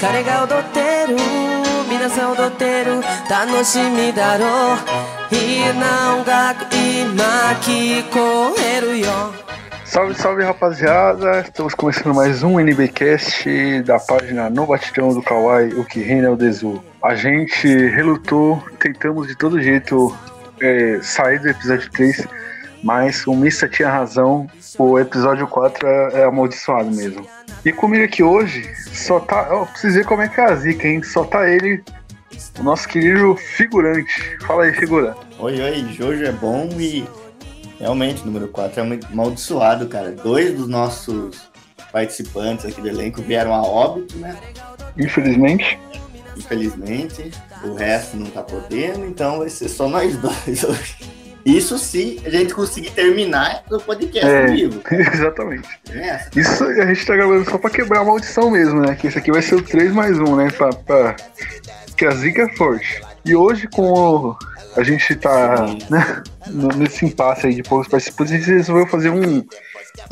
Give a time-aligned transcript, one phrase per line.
[0.00, 1.16] 彼女踊ってる彼が踊ってる
[1.88, 3.00] 皆さん踊ってる
[3.30, 4.74] 楽しみだろ
[5.30, 7.24] ういいな音楽今
[7.60, 9.06] 聞こえるよ
[9.86, 11.40] Salve, salve rapaziada!
[11.42, 16.30] Estamos começando mais um NBcast da página No Batidão do Kawaii, o que reina é
[16.30, 16.82] o Dezu.
[17.02, 20.14] A gente relutou, tentamos de todo jeito
[20.60, 22.26] é, sair do episódio 3,
[22.83, 27.27] mas o Mista tinha razão, o episódio 4 é, é amaldiçoado mesmo.
[27.63, 29.47] E comigo aqui hoje, só tá.
[29.51, 31.03] Ó, preciso ver como é que é a zica, hein?
[31.03, 31.83] Só tá ele,
[32.59, 34.37] o nosso querido figurante.
[34.45, 35.15] Fala aí, figura.
[35.39, 37.07] Oi, oi, Jojo é bom e
[37.79, 40.11] realmente, número 4 é muito amaldiçoado, cara.
[40.11, 41.49] Dois dos nossos
[41.91, 44.35] participantes aqui do elenco vieram a óbito, né?
[44.97, 45.79] Infelizmente.
[46.37, 47.31] Infelizmente,
[47.63, 51.10] o resto não tá podendo, então vai ser só nós dois hoje.
[51.45, 54.81] Isso se a gente conseguir terminar o podcast É, vivo.
[54.91, 55.67] exatamente.
[55.91, 58.95] É, Isso a gente tá gravando só pra quebrar a maldição mesmo, né?
[58.95, 60.49] Que esse aqui vai ser o 3 mais 1, né?
[60.51, 61.15] Pra, pra...
[61.97, 63.01] Que a zica é forte.
[63.23, 64.35] E hoje, com
[64.75, 66.23] a gente tá né,
[66.77, 69.43] nesse impasse aí de poucos participantes, a gente resolveu fazer um,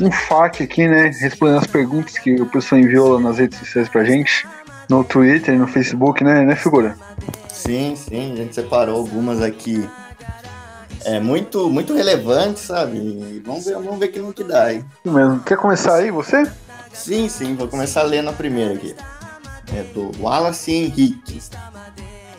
[0.00, 1.10] um FAQ aqui, né?
[1.20, 4.46] Respondendo as perguntas que o pessoal enviou lá nas redes sociais pra gente.
[4.88, 6.96] No Twitter, no Facebook, né, né, figura?
[7.48, 9.88] Sim, sim, a gente separou algumas aqui.
[11.04, 12.96] É muito, muito relevante, sabe?
[12.98, 14.84] E vamos ver, vamos ver que no que dá, hein?
[15.04, 15.40] Isso mesmo.
[15.40, 16.50] Quer começar aí, você?
[16.92, 18.94] Sim, sim, vou começar lendo a primeira aqui.
[19.74, 21.40] É do Wallace Henrique.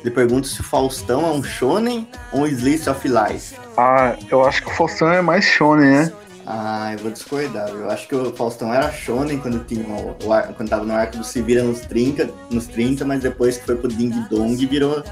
[0.02, 3.56] Ele pergunta se o Faustão é um shonen ou um slice of life.
[3.78, 6.12] Ah, eu acho que o Faustão é mais shonen, né?
[6.46, 7.70] Ah, eu vou discordar.
[7.70, 10.16] Eu acho que o Faustão era shonen quando tinha o,
[10.56, 13.76] quando tava no arco do Se Vira nos 30, nos 30, mas depois que foi
[13.76, 15.04] pro Ding Dong virou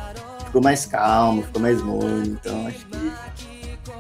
[0.50, 2.26] ficou mais calmo, ficou mais morno.
[2.26, 2.98] Então acho que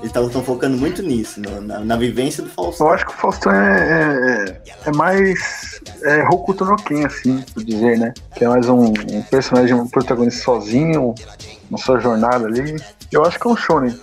[0.01, 2.89] eles estão focando muito nisso, no- na, na vivência do Eu Faustão.
[2.89, 7.97] acho que o Faustão é, é, é mais é, Hokuto no Ken, assim, por dizer,
[7.99, 8.13] né?
[8.35, 11.13] Que é mais um, um personagem, um protagonista sozinho,
[11.69, 12.75] na sua jornada ali.
[13.11, 13.99] Eu acho que é um shonen.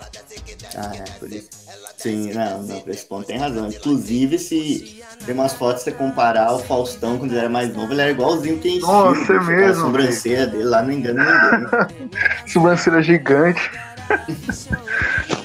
[0.77, 1.49] Ah, é, por isso.
[1.97, 3.69] Sim, não, não, por esse ponto tem razão.
[3.69, 8.03] Inclusive, se tem umas fotos, você comparar o Faustão quando ele era mais novo, ele
[8.03, 12.11] era igualzinho quem Nossa, é mesmo, A sobrancelha dele lá não engana ninguém.
[12.47, 13.71] Sobrancelha gigante.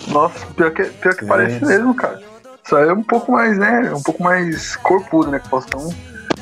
[0.10, 1.28] Nossa, pior que, pior que É.
[1.28, 2.22] parece mesmo, cara.
[2.68, 3.92] Só é um pouco mais, né?
[3.94, 5.40] Um pouco mais corpudo, né?
[5.40, 5.94] Que o Faustão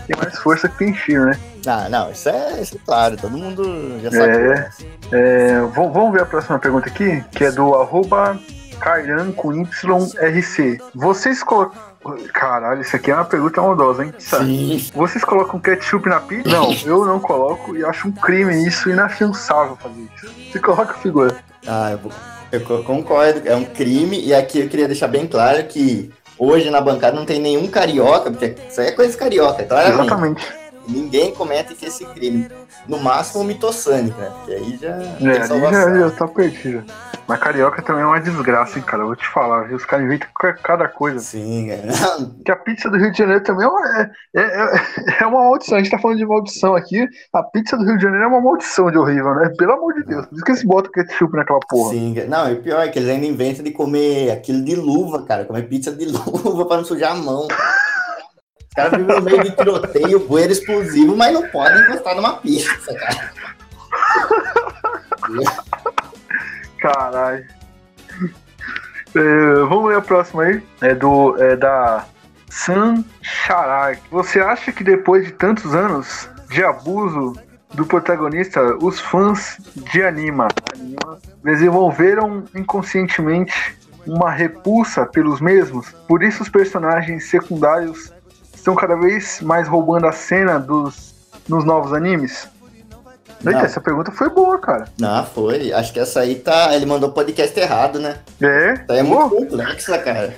[0.08, 1.40] tem mais força que tem Shiro, né?
[1.68, 4.34] ah, não, isso é, isso é claro, todo mundo já sabe.
[4.38, 4.70] É.
[5.12, 8.40] É, vamos ver a próxima pergunta aqui, que é do arroba
[8.80, 10.80] Kairan com YRC.
[10.96, 11.90] Vocês colocam.
[12.34, 14.14] Caralho, isso aqui é uma pergunta maldosa, hein?
[14.18, 14.90] Sim.
[14.96, 16.50] Vocês colocam ketchup na pizza?
[16.50, 20.34] Não, eu não coloco e acho um crime isso, inafiançável fazer isso.
[20.52, 21.36] Você coloca figura.
[21.68, 22.12] Ah, eu,
[22.54, 26.70] eu co- concordo, é um crime, e aqui eu queria deixar bem claro que hoje
[26.70, 30.02] na bancada não tem nenhum carioca, porque isso aí é coisa carioca, claramente.
[30.02, 30.59] Exatamente.
[30.90, 32.50] Ninguém comete que esse crime.
[32.88, 34.32] No máximo, o mitossânico, né?
[34.38, 34.96] Porque aí já
[35.30, 36.84] É, já, já tá perdido.
[37.28, 39.04] Mas carioca também é uma desgraça, hein, cara.
[39.04, 39.78] Eu vou te falar, viu?
[39.78, 41.20] Os caras inventam ca- cada coisa.
[41.20, 42.30] Sim, cara.
[42.44, 44.82] Que a pizza do Rio de Janeiro também é uma, é, é,
[45.22, 45.78] é uma maldição.
[45.78, 47.08] A gente tá falando de maldição aqui.
[47.34, 49.50] A pizza do Rio de Janeiro é uma maldição de horrível, né?
[49.58, 50.26] Pelo amor de Deus.
[50.26, 51.92] Por isso que eles botam ketchup naquela porra.
[51.92, 55.46] Sim, não, e pior é que eles ainda inventam de comer aquilo de luva, cara.
[55.46, 57.48] Comer pizza de luva pra não sujar a mão.
[58.80, 63.32] Caras vivem no meio de tiroteio, bueiro explosivo, mas não podem encostar numa pizza, cara.
[66.80, 67.46] Caralho.
[69.16, 70.64] É, vamos ler a próxima aí.
[70.80, 72.06] É do é da
[72.50, 74.02] San Charak.
[74.12, 77.34] Você acha que depois de tantos anos de abuso
[77.74, 79.58] do protagonista, os fãs
[79.92, 85.92] de anima, anima desenvolveram inconscientemente uma repulsa pelos mesmos?
[86.08, 88.14] Por isso os personagens secundários
[88.70, 91.16] estão cada vez mais roubando a cena dos
[91.48, 92.48] nos novos animes?
[93.40, 93.66] Eita, Não.
[93.66, 94.86] essa pergunta foi boa, cara.
[95.00, 95.72] Não, foi.
[95.72, 96.76] Acho que essa aí tá.
[96.76, 98.18] Ele mandou podcast errado, né?
[98.42, 98.74] É?
[98.74, 100.36] Isso aí é muito complexa, cara.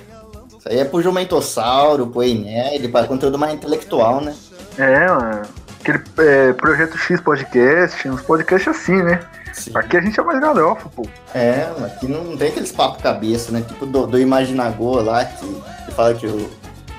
[0.48, 4.34] Isso aí é pro Jumentossauro, pro Enerd, para conteúdo mais intelectual, né?
[4.78, 5.42] É, mano.
[5.80, 9.20] Aquele é, Projeto X Podcast, uns podcasts assim, né?
[9.52, 9.72] Sim.
[9.74, 11.04] Aqui a gente é mais galhofa, pô.
[11.34, 13.62] É, aqui não tem aqueles papo cabeça, né?
[13.66, 15.44] Tipo do, do Imaginagô lá, que,
[15.84, 16.48] que fala que o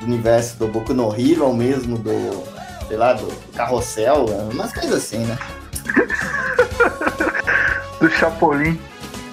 [0.04, 2.44] universo do Boku no Hero é o mesmo do,
[2.88, 5.38] sei lá, do Carrossel, umas coisas assim, né?
[8.00, 8.80] Do Chapolin.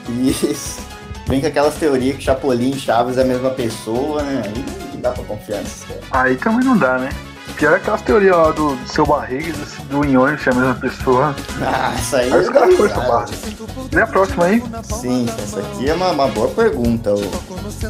[0.08, 0.81] Isso.
[1.26, 4.43] Vem com aquelas teorias que Chapolin e Chaves é a mesma pessoa, né?
[4.44, 4.64] Aí
[4.94, 5.84] não dá pra confiar caras.
[6.11, 7.11] Aí também não dá, né?
[7.61, 10.55] Pior é aquelas teorias lá do, do seu barriga e do, do Inhonho, é a
[10.55, 11.37] mesma pessoa.
[11.61, 13.09] Ah, isso aí os caras forçam risada.
[13.09, 13.27] barra.
[13.93, 14.62] Lê a próxima aí.
[14.85, 17.15] Sim, essa aqui é uma, uma boa pergunta.
[17.15, 17.31] O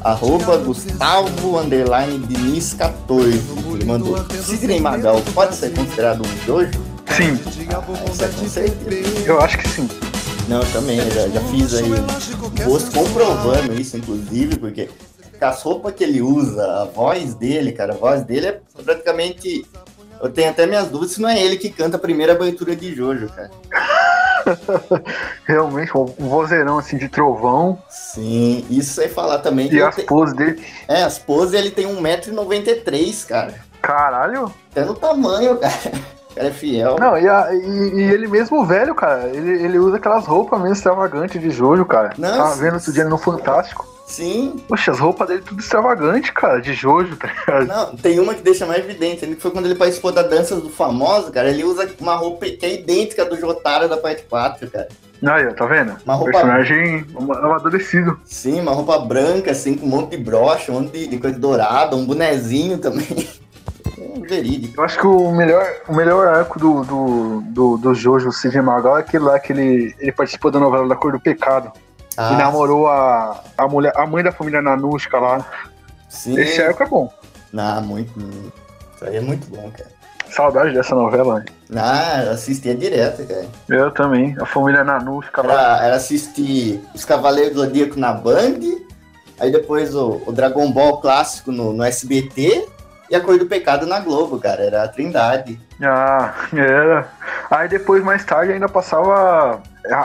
[0.03, 3.41] arroba Gustavo underline Diniz 14.
[3.75, 4.19] Ele mandou.
[4.43, 6.73] Sidney Magal pode ser considerado um Jojo?
[7.17, 7.39] Sim,
[7.73, 9.21] Ah, essa é com certeza.
[9.25, 9.89] eu acho que sim.
[10.49, 14.89] Não, também, eu já, já fiz aí um post comprovando isso, inclusive, porque
[15.45, 19.67] as roupas que ele usa, a voz dele, cara, a voz dele é praticamente.
[20.23, 22.95] Eu tenho até minhas dúvidas se não é ele que canta a primeira abertura de
[22.95, 23.51] Jojo, cara.
[25.47, 27.83] Realmente, um vozeirão assim de trovão.
[27.89, 30.63] Sim, isso sem falar também E as tem- poses dele.
[30.89, 33.55] É, as poses ele tem 1,93m, cara.
[33.81, 34.53] Caralho!
[34.71, 35.73] Até no tamanho, cara.
[36.31, 36.97] O cara é fiel.
[36.99, 40.75] Não, e, a- e- e ele mesmo velho, cara, ele, ele usa aquelas roupas mesmo
[40.75, 42.13] extravagantes de Jojo, cara.
[42.19, 43.89] Não, Tava sim, vendo outro dia no Fantástico.
[44.07, 44.57] Sim.
[44.67, 47.67] Poxa, as roupas dele tudo extravagante, cara, de Jojo, tá ligado?
[47.69, 49.25] Não, tem uma que deixa mais evidente.
[49.25, 51.49] Ele foi quando ele participou da Dança do Famoso, cara.
[51.49, 54.89] Ele usa uma roupa que é idêntica do Jotaro da parte 4, cara.
[55.23, 55.95] Aí, tá vendo?
[56.05, 58.19] Uma roupa- Personagem um- amadurecido.
[58.25, 61.39] Sim, uma roupa branca, assim, com um monte de brocha, um monte de, de coisa
[61.39, 63.07] dourada, um bonezinho também.
[64.27, 64.81] Verídico.
[64.81, 68.99] Eu acho que o melhor, o melhor arco do, do, do, do Jojo Sidney Magal
[68.99, 71.73] é aquele lá que ele, ele participou da novela da Cor do Pecado.
[72.17, 75.45] Ah, e namorou a, a, mulher, a mãe da família Nanushka lá.
[76.09, 76.39] sim.
[76.39, 77.13] Esse arco é bom.
[77.53, 78.13] Não, muito.
[78.95, 79.91] Isso aí é muito bom, cara.
[80.31, 81.45] Saudade dessa novela.
[81.75, 83.47] Ah, eu assistia direto, cara.
[83.69, 84.37] Eu também.
[84.41, 85.53] A família Nanushka lá.
[85.53, 88.61] Era, era assistir Os Cavaleiros do Zodíaco na Band,
[89.39, 92.69] aí depois o, o Dragon Ball clássico no, no SBT
[93.11, 94.63] e a Cor do Pecado na Globo, cara.
[94.63, 95.61] Era a trindade.
[95.83, 97.09] Ah, era.
[97.51, 99.61] Aí depois, mais tarde, ainda passava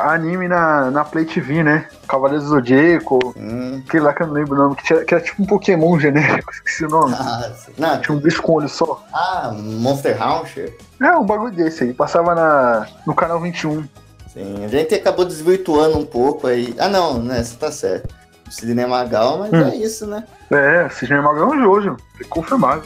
[0.06, 1.88] anime na, na Play TV, né?
[2.07, 3.34] Cavaleiros do Zodíaco.
[3.38, 3.84] Hum.
[3.88, 6.00] Aquele lá que eu não lembro o nome, que, tinha- que era tipo um Pokémon
[6.00, 7.13] genérico, esqueci o nome.
[7.18, 9.04] Ah, não, Tinha um bicho com olho só.
[9.13, 10.75] ah, Monster Rancher.
[11.01, 11.94] É, um bagulho desse aí.
[11.94, 13.88] Passava na, no canal 21.
[14.34, 16.75] Sim, a gente acabou desvirtuando um pouco aí.
[16.80, 17.42] Ah, não, né?
[17.44, 18.13] Você tá certo.
[18.50, 19.70] Sidney Magal, mas Hum.
[19.70, 20.24] é isso, né?
[20.52, 21.98] É, Sidney Magal é um Jojo.
[22.30, 22.84] Confirmado.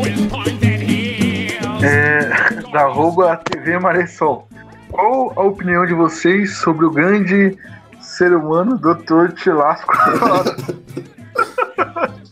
[0.00, 1.82] With pointed heels.
[1.82, 2.30] É,
[2.76, 4.48] arroba TV Maressol.
[4.96, 7.58] Qual a opinião de vocês sobre o grande
[8.00, 9.32] ser humano Dr.
[9.34, 9.92] Tilasco?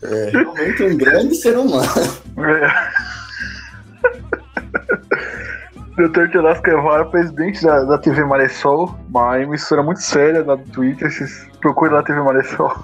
[0.07, 1.87] É realmente um grande ser humano.
[2.37, 2.91] É.
[5.97, 6.29] Dr.
[6.29, 11.11] Tilasco Evara, presidente da, da TV Maressol, uma emissora muito séria do Twitter.
[11.11, 12.83] Vocês procurem lá a TV Maressol.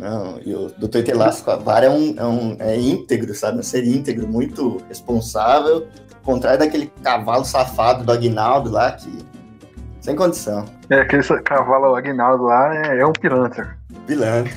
[0.00, 1.02] Não, e o Dr.
[1.04, 3.60] Telasco Avar é um, é um é íntegro, sabe?
[3.60, 5.86] Um ser íntegro, muito responsável.
[6.26, 9.24] Contrário daquele cavalo safado do Aguinaldo lá, que.
[10.00, 10.64] Sem condição.
[10.90, 13.76] É, aquele cavalo Aguinaldo lá é, é um pilantra.
[14.06, 14.52] Pilantra.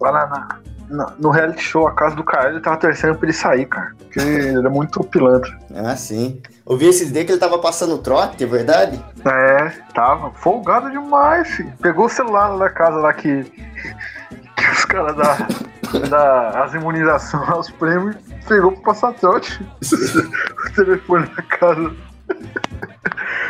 [0.00, 0.58] Lá na,
[0.88, 3.92] na- no reality show A Casa do Caralho, ele tava torcendo pra ele sair, cara.
[3.98, 5.56] Porque ele é muito pilantra.
[5.74, 6.40] Ah, sim.
[6.68, 9.02] Eu vi esses dias que ele tava passando trote, é verdade?
[9.24, 11.72] É, tava folgado demais, filho.
[11.80, 13.44] Pegou o celular da casa lá que,
[14.56, 15.48] que os caras da,
[16.08, 18.16] da as imunizações, os prêmios,
[18.46, 19.60] pegou pra passar trote.
[19.82, 21.92] o telefone da casa.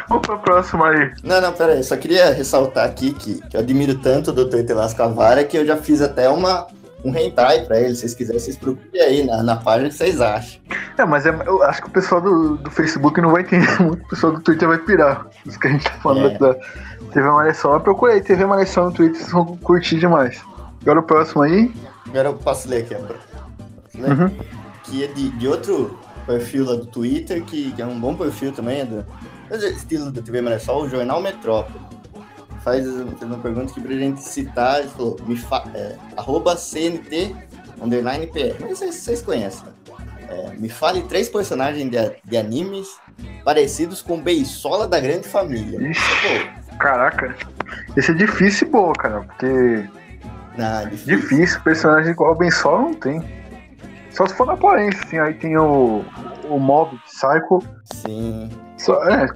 [0.09, 1.13] Vamos pra próxima aí.
[1.23, 1.85] Não, não, pera aí.
[1.85, 4.65] Só queria ressaltar aqui que, que eu admiro tanto o Dr.
[4.67, 6.67] Telasco Avara que eu já fiz até uma,
[7.05, 7.95] um hentai pra ele.
[7.95, 10.61] Se vocês quiserem, vocês procurem aí na, na página que vocês acham.
[10.99, 14.05] É, mas é, eu acho que o pessoal do, do Facebook não vai entender muito,
[14.05, 15.27] o pessoal do Twitter vai pirar.
[15.47, 16.39] Isso que a gente tá falando É.
[16.39, 16.55] da
[17.13, 17.81] TV Maressol.
[17.81, 20.43] Procura aí, TV Maressol no Twitter, vocês vão curtir demais.
[20.83, 21.73] Agora o próximo aí.
[22.07, 22.95] Agora eu posso ler aqui.
[22.95, 24.11] Posso ler?
[24.11, 24.37] Uhum.
[24.85, 28.53] Que é de, de outro perfil lá do Twitter, que, que é um bom perfil
[28.53, 29.07] também, é do
[29.51, 31.81] é estilo da TV Maressol, o Jornal Metrópole.
[32.63, 37.35] Faz, uma pergunta aqui pra gente citar, ele falou, me fa, é, arroba CNT
[37.81, 38.57] underline PR.
[38.61, 39.73] Mas vocês, vocês conhecem, né?
[40.29, 42.89] É, me fale três personagens de, de animes
[43.45, 45.91] parecidos com Beisola da Grande Família.
[45.91, 47.37] Ixi, caraca.
[47.97, 49.85] Esse é difícil e boa, cara, porque
[50.59, 51.17] ah, difícil.
[51.17, 53.23] difícil, personagem igual o Ben Solo não tem.
[54.11, 56.05] Só se for na aparência, assim, aí tem o,
[56.49, 57.63] o Mob Psycho,
[57.95, 58.51] Sim.
[58.77, 59.27] só, é,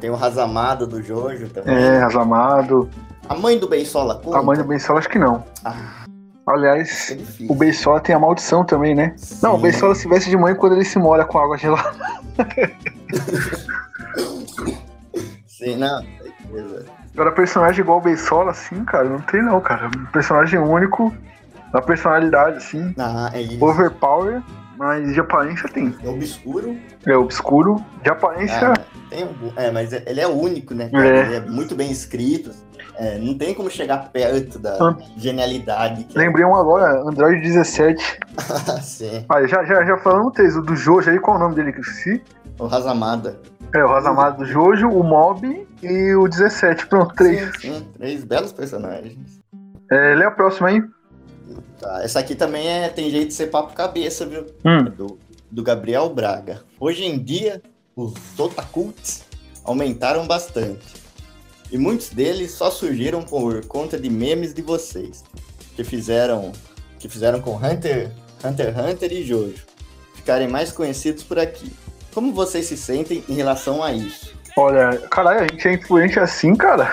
[0.00, 1.72] Tem o Razamado do Jojo também.
[1.74, 2.90] é, Razamado.
[3.28, 4.38] A mãe do Beisola conta?
[4.38, 5.44] A mãe do Ben Solo acho que não.
[5.64, 6.04] Ah,
[6.46, 7.16] Aliás, é
[7.48, 9.14] o Beisola tem a maldição também, né?
[9.42, 9.62] Não, o Sim.
[9.62, 11.94] Beisola se veste de mãe quando ele se molha com água gelada.
[15.46, 16.02] Sim, não.
[16.02, 16.86] certeza.
[17.14, 19.86] Agora, personagem igual o Beisola, assim, cara, não tem não, cara.
[19.86, 21.14] Um personagem único,
[21.72, 22.92] da personalidade, assim.
[22.98, 23.64] Ah, é isso.
[23.64, 24.42] Overpower,
[24.76, 25.94] mas de aparência tem.
[26.04, 26.76] É obscuro.
[27.06, 27.84] É obscuro.
[28.02, 28.72] De aparência.
[28.72, 30.88] Ah, tem algum- é, mas ele é único, né?
[30.90, 31.06] cara?
[31.06, 31.20] É.
[31.26, 32.50] Ele é muito bem escrito.
[32.96, 34.96] É, não tem como chegar perto da Ah.
[35.16, 38.00] genialidade que Lembrei um agora, Android 17.
[38.38, 38.38] é.
[38.82, 41.72] Sim, Ah, já, já, já falamos o do Jojo aí, qual é o nome dele
[41.72, 42.22] que eu esqueci?
[42.58, 43.36] o Razamada.
[43.74, 46.86] É, o Razamado do Jojo, o Mob e o 17.
[46.86, 47.50] Pronto, três.
[47.60, 49.40] Sim, sim, três belos personagens.
[49.90, 50.82] É, lê a próxima aí.
[51.80, 54.46] Tá, essa aqui também é, tem jeito de ser papo cabeça, viu?
[54.64, 54.86] Hum.
[54.86, 55.18] É do,
[55.50, 56.62] do Gabriel Braga.
[56.78, 57.60] Hoje em dia,
[57.96, 59.24] os otakults
[59.64, 61.02] aumentaram bastante.
[61.72, 65.24] E muitos deles só surgiram por conta de memes de vocês,
[65.74, 66.52] que fizeram
[67.00, 68.12] que fizeram com Hunter,
[68.42, 69.64] Hunter x Hunter e Jojo,
[70.14, 71.70] ficarem mais conhecidos por aqui.
[72.14, 74.32] Como vocês se sentem em relação a isso?
[74.56, 76.86] Olha, caralho, a gente é influente assim, cara.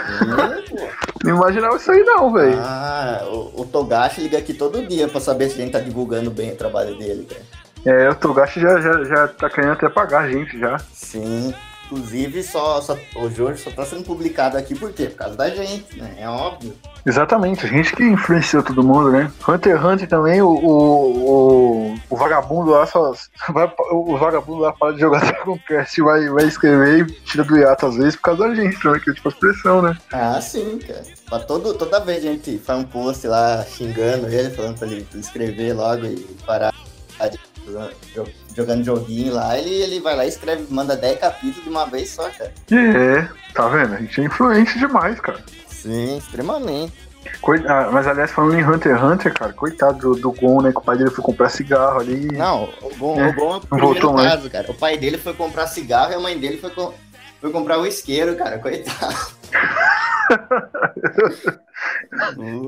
[0.69, 1.01] Pô.
[1.23, 2.57] Não imaginava isso aí não, velho.
[2.57, 6.31] ah, o, o Togashi liga aqui todo dia pra saber se a gente tá divulgando
[6.31, 7.43] bem o trabalho dele, cara.
[7.85, 10.79] É, o Togashi já, já, já tá querendo até pagar a gente já.
[10.91, 11.53] Sim.
[11.91, 15.07] Inclusive, só, só- o Jojo só tá sendo publicado aqui por quê?
[15.07, 16.15] Por causa da gente, né?
[16.17, 16.73] É óbvio.
[17.05, 19.29] Exatamente, a gente que influenciou todo mundo, né?
[19.45, 23.11] Hunter x Hunter também, o, o, o, o vagabundo lá só.
[23.49, 27.43] Vai, o vagabundo lá para de jogar Dragon Quest e vai, vai escrever e tira
[27.43, 29.97] do hiato às vezes por causa da gente também, que é tipo as pressão, né?
[30.13, 31.43] Ah, sim, cara.
[31.45, 35.73] Todo, toda vez a gente faz um post lá xingando ele, falando pra ele escrever
[35.73, 36.71] logo e parar
[37.29, 37.37] de
[38.55, 42.09] jogando joguinho lá, ele, ele vai lá e escreve, manda 10 capítulos de uma vez
[42.09, 42.53] só, cara.
[42.71, 43.95] É, tá vendo?
[43.95, 45.39] A gente é influente demais, cara.
[45.67, 46.93] Sim, extremamente.
[47.41, 50.71] Coi- ah, mas aliás, falando em Hunter x Hunter, cara, coitado do, do Gon, né?
[50.71, 52.27] Que o pai dele foi comprar cigarro ali.
[52.35, 54.29] Não, o bom É, o bom é o primeiro voltou mais.
[54.31, 54.71] caso, cara.
[54.71, 56.93] O pai dele foi comprar cigarro e a mãe dele foi, com-
[57.39, 58.57] foi comprar o isqueiro, cara.
[58.59, 59.15] Coitado.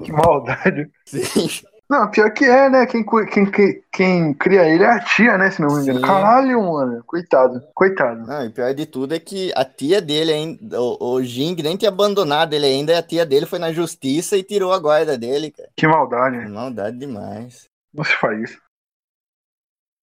[0.04, 0.90] Que maldade.
[1.06, 1.50] Sim.
[1.94, 2.88] Não, pior que é, né?
[2.88, 5.52] Quem, quem, quem, quem cria ele é a tia, né?
[5.52, 6.00] Se não me engano.
[6.00, 6.06] Sim.
[6.06, 7.04] Caralho, mano.
[7.06, 7.62] Coitado.
[7.72, 8.26] Coitado.
[8.26, 11.78] Não, e pior de tudo é que a tia dele ainda, o, o Jing nem
[11.78, 15.16] tinha abandonado ele ainda, e a tia dele foi na justiça e tirou a guarda
[15.16, 15.70] dele, cara.
[15.78, 16.50] Que maldade.
[16.50, 17.68] Maldade demais.
[17.94, 18.58] Não se faz isso.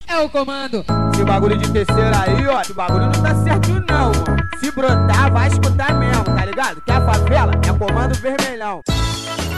[0.06, 0.84] É o comando.
[1.12, 4.60] Esse bagulho de terceira aí, ó, esse bagulho não tá certo não, mano.
[4.60, 6.80] Se brotar, vai escutar mesmo, tá ligado?
[6.82, 8.80] Que a favela é comando vermelhão.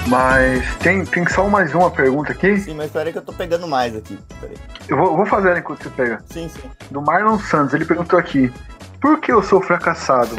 [0.08, 2.58] Mas tem, tem só mais uma pergunta aqui.
[2.58, 4.18] Sim, mas peraí que eu tô pegando mais aqui.
[4.40, 4.56] Peraí.
[4.88, 6.22] Eu vou, vou fazer enquanto você pega.
[6.26, 6.70] Sim, sim.
[6.90, 8.52] Do Marlon Santos, ele perguntou aqui:
[9.00, 10.34] Por que eu sou fracassado?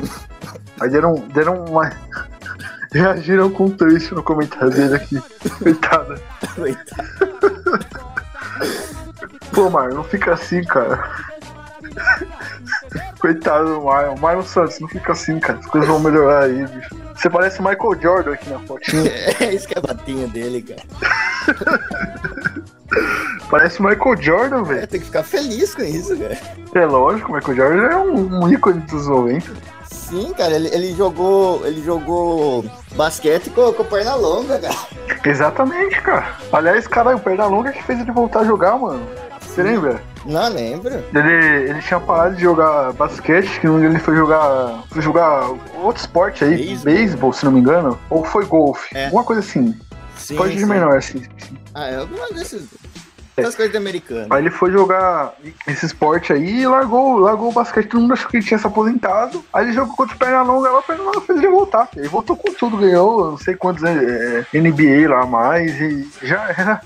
[0.79, 1.91] Aí deram, deram uma.
[2.91, 5.21] Reagiram com triste no comentário dele aqui.
[5.59, 6.21] Coitada.
[6.55, 7.85] Coitado.
[9.51, 11.09] Pô, Marlon, não fica assim, cara.
[13.19, 14.15] Coitado do Marlon.
[14.17, 15.59] Marlon Santos, não fica assim, cara.
[15.59, 16.89] As coisas vão melhorar aí, bicho.
[17.15, 19.11] Você parece o Michael Jordan aqui na fotinha.
[19.39, 20.81] É isso que é a batinha dele, cara.
[23.49, 24.87] Parece o Michael Jordan, É, velho.
[24.87, 26.37] tem que ficar feliz com isso, cara.
[26.73, 29.51] É lógico, o Michael Jordan é um, um ícone dos 90.
[29.85, 31.65] Sim, cara, ele, ele jogou.
[31.65, 34.75] Ele jogou basquete com, com perna longa, cara.
[35.25, 36.35] Exatamente, cara.
[36.51, 39.07] Aliás, caralho, o Pernalonga que fez ele voltar a jogar, mano.
[39.53, 40.01] Você lembra?
[40.25, 41.03] Não lembro.
[41.13, 44.83] Ele, ele tinha parado de jogar basquete, que ele foi jogar.
[44.89, 46.83] Foi jogar outro esporte aí, Beisebol.
[46.83, 47.99] beisebol, se não me engano.
[48.09, 48.97] Ou foi golfe.
[48.97, 49.05] É.
[49.05, 49.79] Alguma coisa assim.
[50.17, 51.21] Sim, Esporte de menor, assim.
[51.75, 52.67] Ah, é alguma desses.
[53.37, 54.27] Essas coisas de americano.
[54.31, 55.33] Aí ele foi jogar
[55.67, 57.89] esse esporte aí e largou, largou o basquete.
[57.89, 59.43] Todo mundo achou que ele tinha se aposentado.
[59.53, 61.89] Aí ele jogou contra o Pernalonga lá, o Pernalonga fez ele voltar.
[61.95, 66.43] Ele voltou com tudo, ganhou não sei quantos é, NBA lá a mais e já
[66.49, 66.81] era.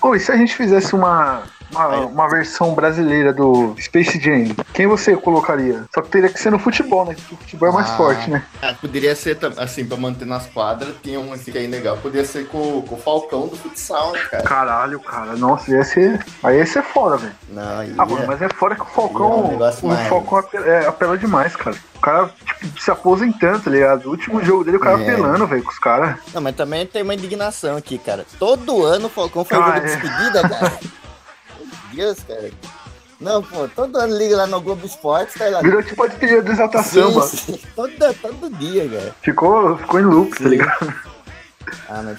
[0.00, 4.86] Pô, e se a gente fizesse uma, uma, uma versão brasileira do Space Jam, quem
[4.86, 5.84] você colocaria?
[5.94, 7.14] Só que teria que ser no futebol, né?
[7.14, 7.96] Porque o futebol é mais Ah.
[7.96, 8.44] forte, né?
[8.62, 11.96] Ah, poderia ser, assim, pra manter nas quadras, tinha um assim que é legal.
[11.98, 14.42] Poderia ser com, com o Falcão do futsal, né, cara?
[14.44, 15.36] Caralho, cara.
[15.36, 16.24] Nossa, ia ser.
[16.42, 17.32] Aí ia ser foda, velho.
[17.98, 19.44] Ah, mano, mas é fora que o É Falcão.
[19.44, 21.76] um o Falcão apela, é, apela demais, cara.
[21.96, 24.06] O cara, tipo, se aposentando, tá ligado?
[24.06, 25.02] O último jogo dele, o cara É.
[25.02, 26.16] apelando, velho, com os caras.
[26.34, 28.26] Não, mas também tem uma indignação aqui, cara.
[28.38, 29.96] Todo ano o Falcão faz Ah, jogo de é.
[29.96, 30.72] despedida, cara.
[31.94, 32.50] Deus, cara.
[33.20, 35.60] Não, pô, todo ano liga lá no Globo Esporte, tá lá.
[35.62, 37.22] Virou tipo a despedida do Exalta Sim, Samba.
[37.22, 37.60] sim.
[37.74, 39.14] Todo, todo dia, cara.
[39.22, 40.94] Ficou, ficou em loop, tá ligado?
[41.88, 42.18] Ah, mas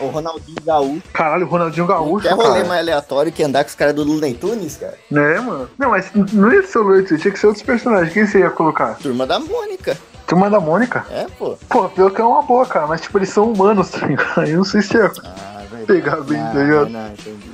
[0.00, 1.02] o Ronaldinho Gaúcho.
[1.12, 4.34] Caralho, o Ronaldinho Gaúcho, Quer rolê mais aleatório que andar com os caras do Looney
[4.34, 4.98] Tunes, cara?
[5.10, 5.70] Né, mano?
[5.78, 8.12] Não, mas não ia ser o Loito, tinha que ser outros personagens.
[8.12, 8.96] Quem você ia colocar?
[8.98, 9.96] Turma da Mônica.
[10.26, 11.04] Turma da Mônica?
[11.10, 11.56] É, pô.
[11.68, 14.44] Pô, pior que é uma boa, cara, mas tipo, eles são humanos, tá ligado?
[14.46, 15.10] Eu não sei se é.
[15.24, 15.62] Ah.
[15.86, 16.88] Pegar bem, Ah, tá ligado?
[16.90, 17.51] Não, entendi.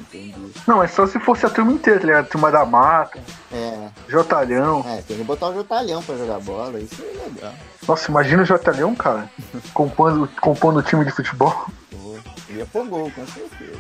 [0.67, 2.29] Não, é só se fosse a turma inteira, tá ligado?
[2.29, 3.19] Turma da Mata,
[3.53, 4.85] É, Jotalhão.
[4.87, 7.53] é, tem que botar um jotalhão pra jogar bola, isso é legal.
[7.87, 9.31] Nossa, imagina o Jotalhão, cara,
[9.73, 11.67] compondo, compondo o time de futebol.
[11.91, 12.17] Pô,
[12.51, 13.79] ia pro gol, com certeza.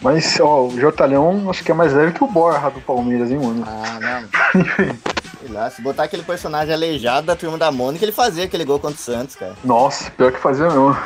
[0.00, 3.38] Mas, ó, o Jotalhão acho que é mais leve que o Borra do Palmeiras, hein,
[3.38, 3.64] mano?
[3.66, 4.62] Ah, não.
[5.40, 8.78] Sei lá, se botar aquele personagem aleijado da turma da Mônica, ele fazia aquele gol
[8.78, 9.54] contra o Santos, cara.
[9.64, 10.96] Nossa, pior que fazia mesmo.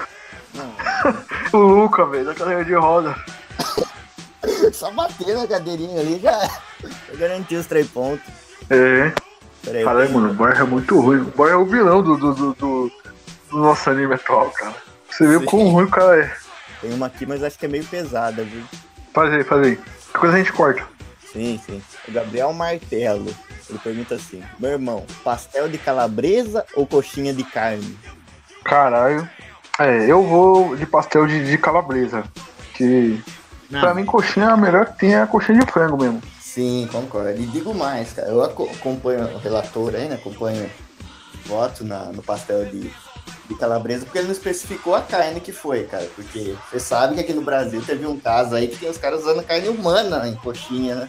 [1.52, 3.14] o Luca, velho, da cadeira de roda.
[4.72, 6.38] Só bater na cadeirinha ali já,
[6.82, 8.26] já garantiu os três pontos.
[8.70, 9.12] É.
[9.64, 11.20] Peraí, eu mano, o Borja é muito ruim.
[11.20, 12.92] O Borja é o vilão do, do, do, do-
[13.52, 14.74] nosso anime atual, cara.
[15.10, 15.46] Você vê o Sim.
[15.46, 16.36] quão ruim o cara é.
[16.80, 18.64] tenho uma aqui, mas acho que é meio pesada, viu?
[19.12, 19.76] Faz aí, faz aí.
[19.76, 20.82] Que coisa a gente corta.
[21.32, 21.82] Sim, sim.
[22.08, 23.32] O Gabriel Martelo,
[23.68, 27.96] ele pergunta assim: Meu irmão, pastel de calabresa ou coxinha de carne?
[28.64, 29.28] Caralho.
[29.78, 32.24] É, eu vou de pastel de, de calabresa.
[32.74, 33.22] Que
[33.80, 36.22] pra mim coxinha a melhor que tem é a coxinha de frango mesmo.
[36.40, 37.40] Sim, concordo.
[37.40, 38.28] E digo mais, cara.
[38.28, 40.16] Eu aco- acompanho o relator aí, né?
[40.16, 40.68] Acompanho
[41.46, 42.80] voto na, no pastel de,
[43.48, 46.06] de calabresa, porque ele não especificou a carne que foi, cara.
[46.14, 49.20] Porque você sabe que aqui no Brasil teve um caso aí que tem os caras
[49.22, 51.08] usando carne humana em coxinha, né?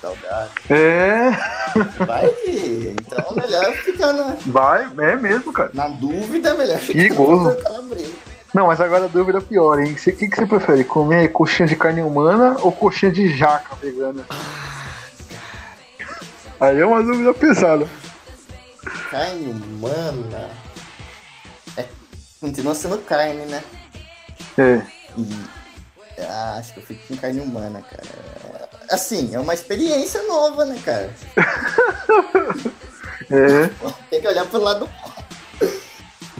[0.00, 0.50] Salgado.
[0.70, 1.30] É,
[2.06, 2.94] Vai que.
[3.00, 5.70] Então melhor ficar na, vai, é mesmo, cara.
[5.74, 8.11] na dúvida, é melhor ficar na calabresa.
[8.54, 9.92] Não, mas agora a dúvida é pior, hein?
[9.92, 10.84] O que, que você prefere?
[10.84, 14.26] Comer coxinha de carne humana ou coxinha de jaca vegana?
[16.60, 17.88] Aí é uma dúvida pesada.
[19.10, 20.50] Carne humana.
[21.76, 21.86] É,
[22.40, 23.64] continua sendo carne, né?
[24.58, 24.82] É.
[25.16, 25.62] E
[26.28, 28.02] ah, acho que eu fico com carne humana, cara.
[28.90, 31.10] Assim, é uma experiência nova, né, cara?
[33.30, 33.70] É.
[34.10, 34.86] Tem que olhar pro lado.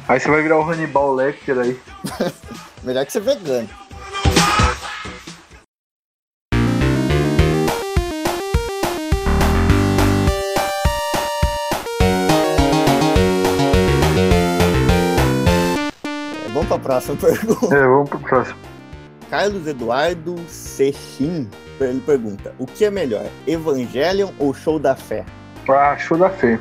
[0.09, 1.81] Aí você vai virar o Hannibal Lecter aí.
[2.83, 3.69] Melhor que ser vegano.
[16.45, 17.75] É, Vamos pra próxima pergunta.
[17.75, 18.59] É, vamos pro próximo.
[19.31, 21.49] Carlos Eduardo Sechin,
[21.81, 25.25] ele pergunta: O que é melhor, Evangelion ou Show da Fé?
[25.69, 26.59] Ah, show da fé.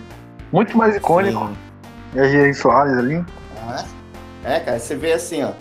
[0.52, 1.48] Muito mais icônico.
[1.48, 1.71] Sim.
[2.16, 2.54] R.R.
[2.54, 3.24] Soares ali.
[3.68, 3.86] Ah,
[4.44, 5.52] É, cara, você vê assim, ó.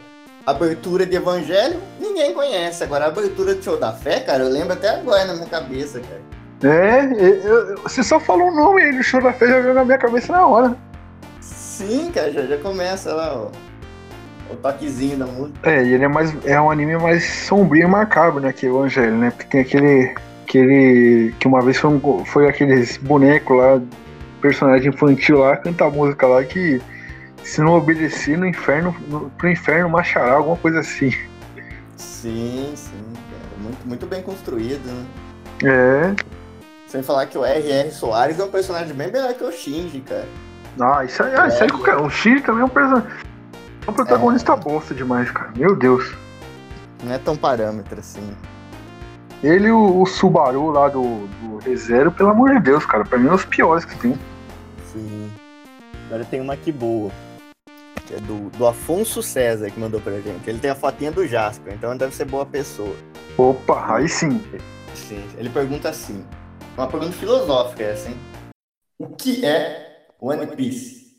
[0.46, 2.82] Abertura de Evangelho, ninguém conhece.
[2.82, 6.00] Agora, a abertura de Show da Fé, cara, eu lembro até agora na minha cabeça,
[6.00, 6.74] cara.
[6.74, 7.34] É, eu-
[7.68, 9.96] eu- você só falou o nome aí do show da fé já veio na minha
[9.96, 10.76] cabeça na hora.
[11.40, 13.48] Sim, cara, já, já começa lá, ó.
[14.52, 15.70] O toquezinho da música.
[15.70, 16.34] É, e ele é mais.
[16.44, 18.52] É um anime mais sombrio e macabro, né?
[18.52, 19.30] Que o Evangelho, né?
[19.30, 20.14] Porque tem aquele.
[20.42, 21.34] aquele.
[21.38, 23.80] que uma vez foi, um, foi aqueles bonecos lá,
[24.40, 26.80] personagem infantil lá, canta a música lá que
[27.42, 31.10] se não obedecer no inferno, no, pro inferno machará, alguma coisa assim.
[31.96, 33.62] Sim, sim, cara.
[33.62, 35.06] Muito, muito bem construído, né?
[35.64, 36.14] É.
[36.86, 37.90] Sem falar que o R.R.
[37.90, 40.26] Soares é um personagem bem melhor que o Shinji, cara.
[40.80, 43.08] Ah, isso aí, ah, isso aí qualquer- o Shinji também é um personagem.
[43.86, 45.50] É um protagonista bosta demais, cara.
[45.56, 46.14] Meu Deus.
[47.02, 48.34] Não é tão parâmetro assim.
[49.42, 53.04] Ele e o, o Subaru lá do, do ReZero, pelo amor de Deus, cara.
[53.04, 54.18] Pra mim é os piores que tem.
[56.06, 57.10] Agora tem uma aqui boa.
[58.06, 60.48] Que é do, do Afonso César que mandou pra gente.
[60.48, 62.96] Ele tem a fotinha do Jasper, então deve ser boa pessoa.
[63.36, 64.42] Opa, aí sim.
[64.94, 65.24] Sim.
[65.36, 66.24] Ele pergunta assim.
[66.76, 68.16] Uma pergunta filosófica essa, hein?
[68.98, 71.16] O que é One Piece?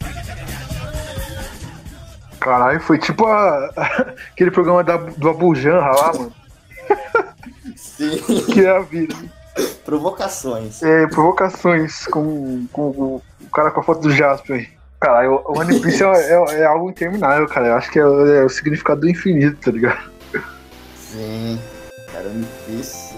[2.39, 3.65] Caralho, foi tipo a,
[4.31, 6.33] aquele programa da, do Abujanra lá, mano.
[7.75, 8.17] Sim.
[8.51, 9.15] Que é a vida.
[9.85, 10.81] Provocações.
[10.83, 14.67] É, provocações com, com o, o cara com a foto do Jasper aí.
[14.99, 17.67] Caralho, o One Piece é, é- é algo interminável, cara.
[17.67, 20.11] Eu acho que é, é o significado do infinito, tá ligado?
[20.95, 21.59] Sim.
[22.11, 23.15] Cara, One Piece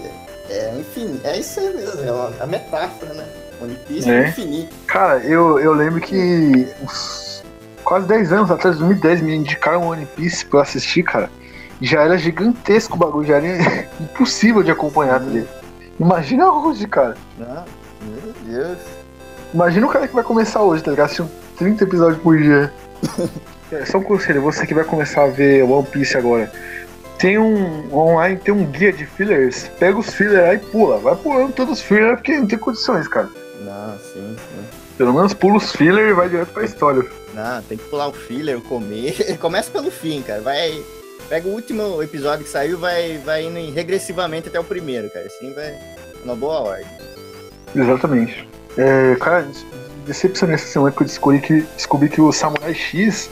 [0.48, 2.00] é, é enfim, é isso aí mesmo.
[2.04, 3.26] É uma, a metáfora, né?
[3.60, 4.28] One Piece é, É.
[4.28, 4.74] infinito.
[4.86, 7.44] Cara, eu, eu lembro que uns
[7.84, 11.30] quase 10 anos atrás, 2010, me indicaram One Piece pra eu assistir, cara.
[11.80, 15.63] Já era gigantesco o bagulho, já era impossível de acompanhar, tá ligado?
[15.98, 17.16] Imagina hoje, cara.
[17.40, 17.64] Ah,
[18.02, 18.78] meu Deus.
[19.52, 21.06] Imagina o cara que vai começar hoje, tá ligado?
[21.06, 22.72] Assistindo 30 episódios por dia.
[23.72, 26.52] É, Só um conselho, você que vai começar a ver One Piece agora.
[27.18, 30.98] Tem um online, tem um guia de fillers, pega os fillers aí e pula.
[30.98, 33.28] Vai pulando todos os fillers porque não tem condições, cara.
[33.64, 34.64] Não, sim, sim.
[34.98, 37.02] Pelo menos pula os fillers e vai direto pra história.
[37.32, 39.38] Não, tem que pular o filler, comer.
[39.40, 40.42] Começa pelo fim, cara.
[40.42, 40.80] Vai.
[41.28, 45.26] Pega o último episódio que saiu, vai, vai indo regressivamente até o primeiro, cara.
[45.26, 45.78] Assim vai
[46.24, 46.86] uma boa ordem.
[47.74, 48.48] Exatamente.
[48.76, 49.46] É, cara,
[50.06, 53.30] decepcionei essa semana que eu descobri que, descobri que o Samurai X,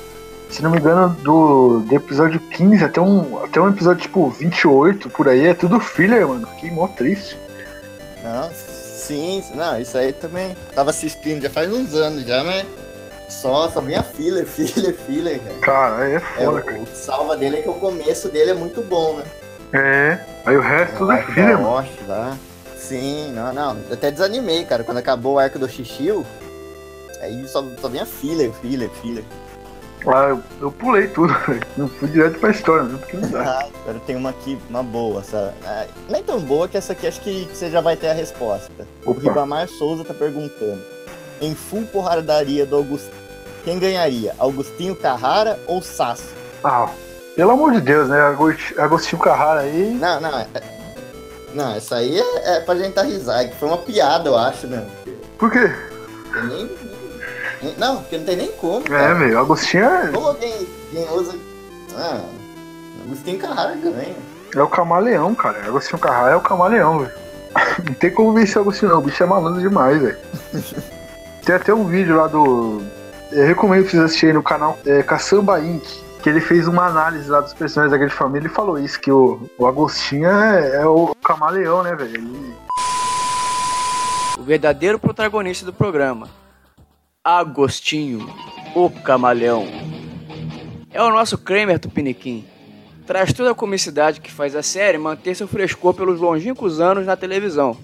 [0.50, 5.10] se não me engano, do, do episódio 15 até um, até um episódio tipo 28
[5.10, 6.46] por aí, é tudo filler, mano.
[6.46, 7.36] Fiquei mó triste.
[8.22, 10.56] Não, sim, não, isso aí também.
[10.74, 12.66] Tava assistindo já faz uns anos já, mas.
[13.40, 15.58] Só, só vinha filler, filler, filler, cara.
[15.60, 16.78] Cara, é É, foda, o, cara.
[16.80, 19.24] o salva dele é que o começo dele é muito bom, né?
[19.72, 20.18] É.
[20.44, 21.70] Aí o resto o é da mano.
[21.78, 22.36] Osh lá.
[22.76, 23.76] Sim, não, não.
[23.88, 24.84] Eu até desanimei, cara.
[24.84, 26.26] Quando acabou o arco do Xixiu,
[27.22, 29.24] aí só, só vinha filler, filler, filler.
[30.06, 31.62] Ah, eu, eu pulei tudo, velho.
[31.76, 32.98] Não fui direto pra história, né?
[32.98, 33.42] Porque não dá.
[33.44, 35.20] Ah, agora tem uma aqui, uma boa.
[35.20, 38.12] Essa, ah, nem tão boa que essa aqui acho que você já vai ter a
[38.12, 38.86] resposta.
[39.06, 39.20] O Opa.
[39.22, 40.82] Ribamar Souza tá perguntando.
[41.40, 43.12] Em full porradaria do Augustinho,
[43.64, 44.34] quem ganharia?
[44.38, 46.24] Augustinho Carrara ou Sasso?
[46.64, 46.88] Ah,
[47.36, 48.20] pelo amor de Deus, né?
[48.20, 49.90] Agost- Agostinho Carrara aí.
[50.00, 50.38] Não, não.
[50.38, 50.46] é-
[51.54, 54.84] Não, essa aí é, é pra gente risada, que foi uma piada, eu acho, né?
[55.38, 55.70] Por quê?
[56.32, 58.84] Tem nem, Não, porque não tem nem como.
[58.86, 59.14] É, cara.
[59.14, 59.38] velho.
[59.38, 61.34] Agostinho é, Como alguém, alguém usa.
[61.96, 62.20] Ah,
[63.04, 64.14] Agostinho Carrara ganha.
[64.54, 65.58] é o camaleão, cara.
[65.66, 67.12] Agostinho Carrara é o camaleão, velho.
[67.84, 68.98] Não tem como vencer o Agostinho, não.
[68.98, 70.16] O bicho é malandro demais, velho.
[71.44, 72.80] Tem até um vídeo lá do.
[73.34, 75.82] Eu recomendo que vocês assistirem no canal é, Caçamba Inc.
[76.22, 79.10] Que ele fez uma análise lá dos personagens da Grande Família e falou isso, que
[79.10, 82.54] o, o Agostinho é, é o camaleão, né, velho?
[84.38, 86.28] O verdadeiro protagonista do programa,
[87.24, 88.28] Agostinho,
[88.74, 89.66] o camaleão.
[90.92, 92.44] É o nosso Kramer Tupiniquim.
[93.06, 97.16] Traz toda a comicidade que faz a série manter seu frescor pelos longínquos anos na
[97.16, 97.76] televisão.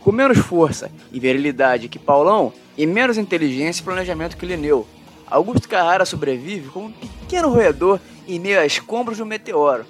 [0.00, 4.86] Com menos força e virilidade que Paulão e menos inteligência e planejamento que Lineu.
[5.26, 9.84] Augusto Carrara sobrevive como um pequeno roedor em meio a escombros de um meteoro.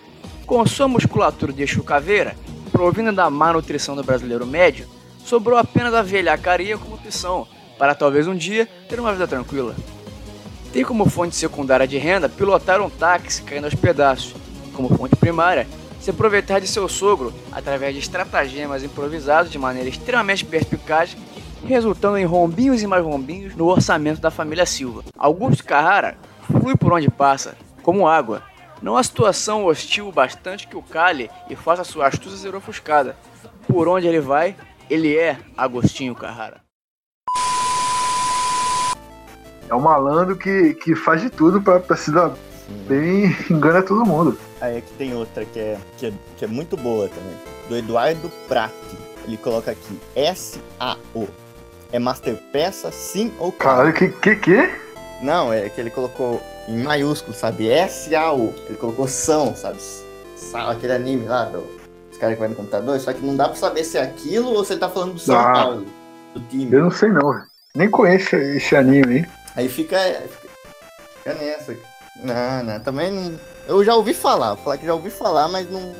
[0.46, 2.36] Com sua musculatura de eixo caveira,
[2.70, 4.86] provinda da má nutrição do brasileiro médio,
[5.24, 7.46] sobrou apenas a velhacaria como opção,
[7.78, 9.74] para talvez um dia ter uma vida tranquila.
[10.72, 14.34] Tem como fonte secundária de renda pilotar um táxi caindo aos pedaços,
[14.72, 15.66] como fonte primária,
[16.00, 21.16] se aproveitar de seu sogro através de estratagemas improvisados de maneira extremamente perspicaz,
[21.64, 25.02] resultando em rombinhos e mais rombinhos no orçamento da família Silva.
[25.16, 28.42] Augusto Carrara flui por onde passa, como água.
[28.80, 33.16] Não há situação hostil o bastante que o cale e faça sua astúcia ser ofuscada.
[33.68, 34.56] Por onde ele vai,
[34.90, 36.60] ele é Agostinho Carrara.
[39.68, 42.34] É um malandro que, que faz de tudo pra, pra se dar
[42.88, 44.36] bem engana todo mundo.
[44.60, 47.36] Aí aqui tem outra que é, que é, que é muito boa também.
[47.68, 48.98] Do Eduardo Prati.
[49.24, 51.28] Ele coloca aqui S-A-O.
[51.92, 54.70] É Master Peça, sim ou Caralho, que que que?
[55.22, 57.68] Não, é que ele colocou em maiúsculo, sabe?
[57.68, 58.54] S-A-O.
[58.66, 59.78] Ele colocou São, sabe?
[60.36, 61.58] São, aquele anime lá, do,
[62.10, 62.98] os caras que vai no computador.
[62.98, 65.20] Só que não dá pra saber se é aquilo ou se ele tá falando do
[65.20, 65.52] São Ah.
[65.52, 65.86] Paulo,
[66.34, 66.72] do time.
[66.72, 67.40] Eu não sei não.
[67.74, 69.26] Nem conheço esse anime aí.
[69.54, 69.96] Aí fica,
[70.28, 70.48] fica,
[71.18, 71.76] fica nessa.
[72.22, 73.38] Não, não, também não.
[73.68, 75.94] Eu já ouvi falar, falar que já ouvi falar, mas não.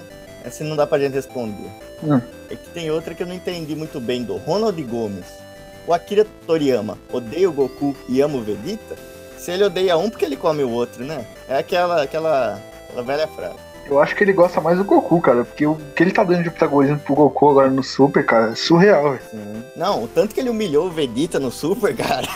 [0.44, 1.70] Essa não dá pra gente responder.
[2.02, 2.20] Hum.
[2.50, 5.41] É que tem outra que eu não entendi muito bem, do Ronald Gomes.
[5.86, 8.96] O Akira Toriyama odeia o Goku e ama o Vegeta?
[9.36, 11.26] Se ele odeia um, porque ele come o outro, né?
[11.48, 13.56] É aquela, aquela, aquela velha frase.
[13.84, 15.44] Eu acho que ele gosta mais do Goku, cara.
[15.44, 18.54] Porque o que ele tá dando de protagonismo pro Goku agora no Super, cara, é
[18.54, 19.64] surreal, velho.
[19.74, 22.28] Não, o tanto que ele humilhou o Vegeta no Super, cara.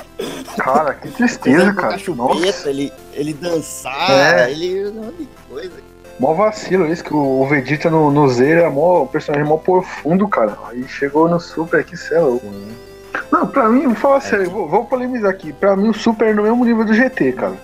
[0.59, 1.97] Cara, que tristeza, cara.
[1.97, 4.51] chupeta, ele, ele dançar, É.
[4.51, 4.93] ele.
[5.49, 5.73] Coisa.
[6.19, 9.57] mó vacilo isso, que o o Vegeta no, no Zero é mó, um personagem mó
[9.57, 10.59] profundo, cara.
[10.69, 12.45] Aí chegou no Super aqui, louco.
[12.45, 12.73] Sim.
[13.31, 15.53] Não, pra mim, vou falar sério, vou, vou polemizar aqui.
[15.53, 17.57] Pra mim, o Super é no mesmo nível do GT, cara.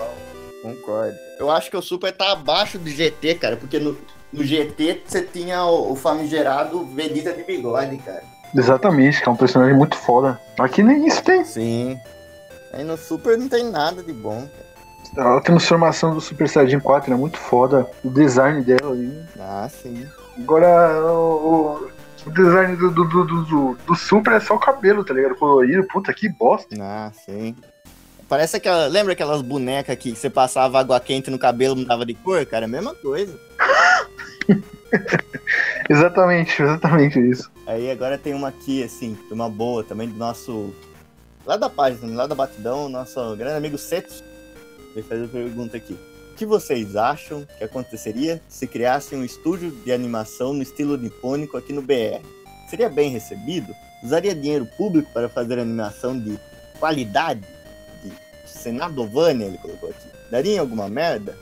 [0.63, 1.17] Concordo.
[1.39, 3.97] Eu acho que o Super tá abaixo do GT, cara, porque no,
[4.33, 8.23] no GT você tinha o, o famigerado Vegeta de bigode, cara.
[8.55, 10.41] Exatamente, que é um personagem muito foda.
[10.59, 11.45] Aqui nem isso tem.
[11.45, 11.99] Sim.
[12.73, 15.37] Aí no Super não tem nada de bom, cara.
[15.37, 17.87] A transformação do Super Saiyajin 4 é muito foda.
[18.03, 19.23] O design dela aí.
[19.39, 20.07] Ah, sim.
[20.39, 21.89] Agora, o,
[22.27, 25.35] o design do, do, do, do, do Super é só o cabelo, tá ligado?
[25.35, 25.87] Colorido.
[25.89, 26.75] Puta, que bosta.
[26.81, 27.57] Ah, sim.
[28.29, 28.87] Parece aquela.
[28.87, 32.67] Lembra aquelas bonecas que você passava água quente no cabelo não dava de cor, cara?
[32.67, 33.39] Mesma coisa.
[35.89, 37.51] Exatamente, exatamente isso.
[37.67, 40.75] Aí agora tem uma aqui, assim, uma boa também do nosso.
[41.47, 44.23] Lá da página, lá da Batidão, nosso grande amigo Setsu.
[44.95, 45.99] Ele faz a pergunta aqui.
[46.37, 51.73] Que vocês acham que aconteceria se criassem um estúdio de animação no estilo nipônico aqui
[51.73, 52.25] no BR?
[52.69, 53.73] Seria bem recebido?
[54.03, 56.39] Usaria dinheiro público para fazer animação de
[56.81, 57.47] qualidade?
[58.03, 58.13] De
[58.47, 60.09] Senadovania, ele colocou aqui.
[60.31, 61.37] Daria alguma merda?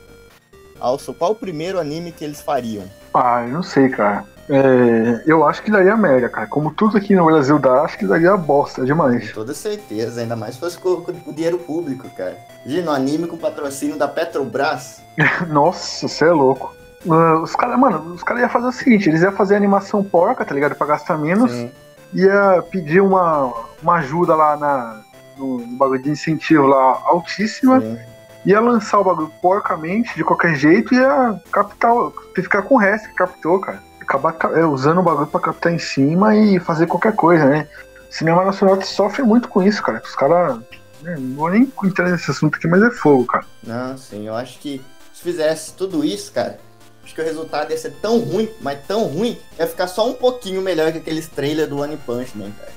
[0.79, 2.83] Also, qual o primeiro anime que eles fariam?
[3.13, 4.25] Ah, eu não sei, cara.
[4.53, 6.45] É, eu acho que daria merda, cara.
[6.45, 9.31] Como tudo aqui no Brasil dá, acho que daria bosta Com demais.
[9.31, 12.37] toda certeza, ainda mais se fosse com, com o dinheiro público, cara.
[12.65, 15.01] Imagina um anime com patrocínio da Petrobras.
[15.47, 16.75] Nossa, você é louco.
[17.09, 20.43] Ah, os caras, mano, os caras iam fazer o seguinte: eles iam fazer animação porca,
[20.45, 20.75] tá ligado?
[20.75, 21.51] Pra gastar menos.
[21.51, 21.71] Sim.
[22.13, 25.01] Ia pedir uma, uma ajuda lá na,
[25.37, 27.79] no, no bagulho de incentivo lá altíssima.
[27.79, 27.97] Sim.
[28.45, 32.77] Ia lançar o bagulho porcamente, de qualquer jeito, e ia captar, o- ficar com o
[32.77, 33.79] resto que captou, cara.
[34.11, 37.67] Acabar ca- é, usando o bagulho pra captar em cima e fazer qualquer coisa, né?
[38.09, 40.01] O cinema nacional sofre muito com isso, cara.
[40.03, 40.57] Os caras.
[41.01, 43.45] né, não vou nem entrar nesse assunto aqui, mas é fogo, cara.
[43.63, 44.81] Não, sim, eu acho que
[45.13, 46.59] se fizesse tudo isso, cara,
[47.03, 50.13] acho que o resultado ia ser tão ruim, mas tão ruim, ia ficar só um
[50.13, 52.71] pouquinho melhor que aqueles trailers do One Punch Man, cara.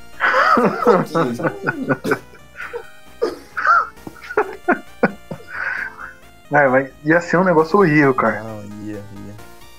[0.85, 2.25] Só um pouquinho.
[6.53, 8.43] É, mas ia ser um negócio horrível, cara.
[8.43, 8.64] Não.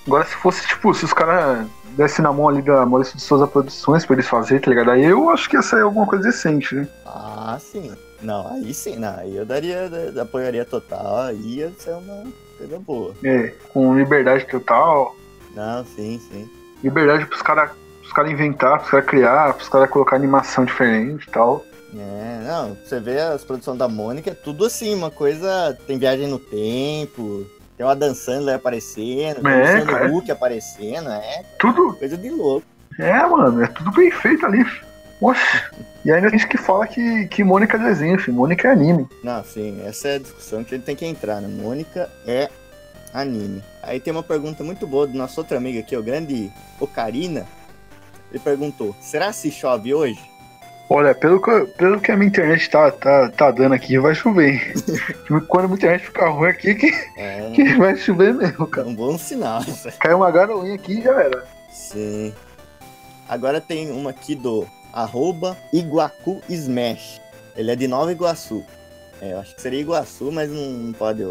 [0.06, 1.66] Agora, se fosse, tipo, se os caras
[1.96, 4.90] dessem na mão ali da Maurício de Souza Produções pra eles fazerem, tá ligado?
[4.90, 6.86] Aí eu acho que ia sair alguma coisa decente, né?
[7.04, 7.92] Ah, sim.
[8.22, 12.24] Não, aí sim, não, aí eu daria, da- apoiaria total, aí ia ser uma
[12.56, 13.14] coisa boa.
[13.22, 15.14] É, com liberdade total,
[15.54, 16.48] Não, sim, sim.
[16.82, 17.70] liberdade pros caras
[18.02, 21.64] os cara inventar, pros caras criar, pros caras colocar animação diferente e tal.
[21.94, 25.76] É, não, você vê as produções da Mônica, é tudo assim, uma coisa.
[25.86, 27.44] Tem viagem no tempo,
[27.76, 30.16] tem uma dançando aparecendo, tem É, o.
[30.16, 32.66] Huck aparecendo, é Tudo, coisa de louco.
[32.98, 34.64] é, mano, é tudo bem feito ali.
[35.20, 35.40] Oxe.
[36.04, 38.36] E ainda tem gente que fala que, que Mônica é desenho, filho.
[38.36, 39.08] Mônica é anime.
[39.24, 41.48] Não, sim, essa é a discussão que a gente tem que entrar, né?
[41.48, 42.48] Mônica é
[43.14, 43.62] anime.
[43.82, 47.46] Aí tem uma pergunta muito boa do nosso outro amigo aqui, o grande Ocarina.
[48.30, 50.20] Ele perguntou: será se chove hoje?
[50.88, 54.72] Olha, pelo que, pelo que a minha internet tá, tá, tá dando aqui, vai chover.
[55.48, 58.86] Quando a minha internet ficar ruim aqui, que, É que vai chover mesmo, cara.
[58.86, 59.62] um bom sinal.
[59.98, 61.44] Caiu uma garoinha aqui e já era.
[61.70, 62.32] Sim.
[63.28, 67.20] Agora tem uma aqui do arroba Iguacu Smash.
[67.56, 68.64] Ele é de Nova Iguaçu.
[69.20, 71.24] É, eu acho que seria Iguaçu, mas não, não pode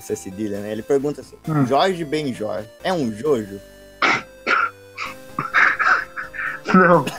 [0.00, 0.72] ser cedilha, né?
[0.72, 1.64] Ele pergunta assim: Hum.
[1.66, 3.60] Jorge Benjor é um Jojo?
[6.74, 7.04] Não,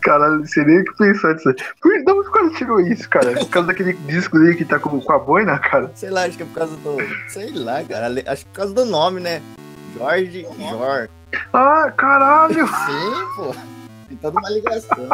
[0.00, 1.56] caralho, seria que pensar disso aí.
[1.80, 3.32] Por de onde o cara tirou isso, cara?
[3.32, 5.90] Por causa daquele disco dele que tá com, com a boina, cara?
[5.94, 6.96] Sei lá, acho que é por causa do.
[7.28, 8.06] Sei lá, cara.
[8.06, 9.42] Acho que é por causa do nome, né?
[9.96, 11.08] Jorge Jor.
[11.52, 12.66] Ah, caralho!
[12.66, 13.54] Sim, pô.
[14.08, 15.08] Tem toda uma ligação.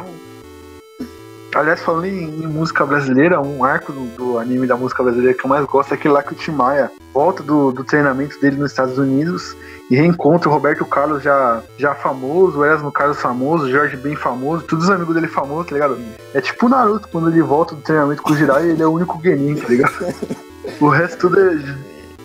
[1.54, 5.44] Aliás, falando em, em música brasileira, um arco do, do anime da música brasileira que
[5.44, 8.56] eu mais gosto é aquele lá que o Tim Maia volta do, do treinamento dele
[8.56, 9.56] nos Estados Unidos
[9.90, 14.14] e reencontra o Roberto Carlos já, já famoso, o Erasmo Carlos famoso, o Jorge bem
[14.14, 15.98] famoso, todos os amigos dele famosos, tá ligado?
[16.34, 18.92] É tipo o Naruto, quando ele volta do treinamento com o Jiraiya, ele é o
[18.92, 19.94] único Genin, tá ligado?
[20.80, 21.76] O resto tudo é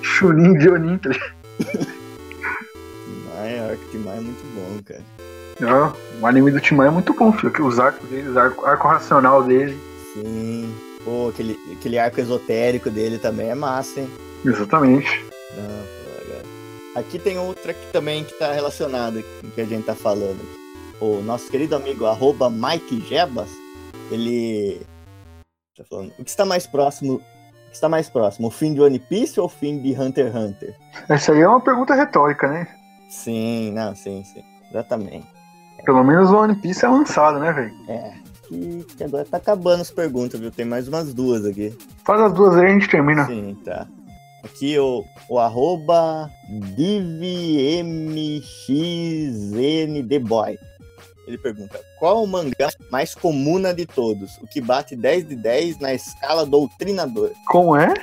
[0.02, 1.32] Chunin, Jonin, tá ligado?
[3.06, 5.04] Timaya, arco Timaya é muito bom, cara.
[5.64, 7.52] Ó, O anime do Tim Maia é muito bom, filho.
[7.52, 9.80] que Os arcos dele, o arco, arco racional dele.
[10.14, 10.74] Sim.
[11.04, 14.10] Pô, aquele, aquele arco esotérico dele também é massa, hein?
[14.46, 15.26] Exatamente.
[15.56, 16.44] Não, cara.
[16.96, 20.40] Aqui tem outra aqui também que tá relacionada com o que a gente tá falando.
[21.00, 23.50] O nosso querido amigo arroba Mike Jebas,
[24.12, 24.82] ele
[25.76, 27.16] tá falando, o que está mais próximo?
[27.16, 28.48] O que está mais próximo?
[28.48, 30.76] O fim de One Piece ou o fim de Hunter x Hunter?
[31.10, 32.68] Essa aí é uma pergunta retórica, né?
[33.10, 34.44] Sim, não, sim, sim.
[34.70, 35.41] Exatamente.
[35.86, 37.74] Pelo menos o One Piece é lançado, né, velho?
[37.88, 38.14] É.
[38.98, 40.52] Que agora tá acabando as perguntas, viu?
[40.52, 41.74] Tem mais umas duas aqui.
[42.04, 43.26] Faz as duas aí e a gente termina.
[43.26, 43.88] Sim, tá.
[44.44, 46.30] Aqui o, o arroba
[46.76, 48.18] DivMXNDboy.
[51.28, 54.38] Ele pergunta: qual o mangá mais comuna de todos?
[54.42, 57.32] O que bate 10 de 10 na escala doutrinador?
[57.48, 57.94] Como é?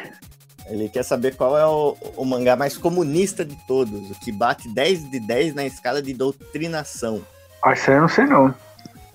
[0.66, 4.68] Ele quer saber qual é o, o mangá mais comunista de todos, o que bate
[4.72, 7.22] 10 de 10 na escala de doutrinação.
[7.64, 8.54] Ah, isso aí eu não sei não.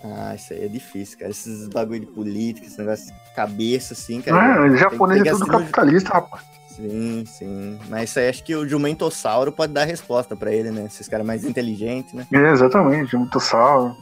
[0.04, 1.32] Ah, isso aí é difícil, cara.
[1.32, 4.68] Esses bagulho de política, esse negócio de cabeça, assim, cara.
[4.68, 6.44] É, japonês é tudo de- capitalista, rapaz.
[6.76, 7.80] Sim, sim.
[7.88, 10.86] Mas isso aí acho que o Jumentossauro pode dar resposta pra ele, né?
[10.88, 12.26] Esses caras mais inteligentes, né?
[12.34, 13.96] É, exatamente, muito sal.